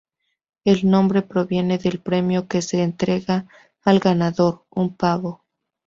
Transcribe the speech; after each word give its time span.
El 0.63 0.89
nombre 0.89 1.21
proviene 1.21 1.77
del 1.77 1.99
premio 1.99 2.47
que 2.47 2.63
se 2.63 2.81
entrega 2.81 3.45
al 3.85 3.99
ganador, 3.99 4.65
un 4.71 4.95
pavo. 4.97 5.43